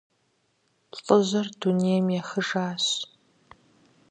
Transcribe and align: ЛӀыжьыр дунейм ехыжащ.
ЛӀыжьыр 0.99 1.47
дунейм 1.59 2.07
ехыжащ. 2.19 2.85